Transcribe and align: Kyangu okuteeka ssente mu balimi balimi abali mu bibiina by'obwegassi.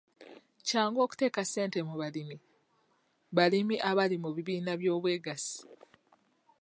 Kyangu 0.67 0.99
okuteeka 1.01 1.41
ssente 1.45 1.79
mu 1.87 1.93
balimi 2.01 2.37
balimi 3.37 3.75
abali 3.89 4.15
mu 4.23 4.29
bibiina 4.35 4.71
by'obwegassi. 4.81 5.57